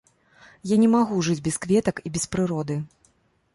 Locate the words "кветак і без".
1.65-2.25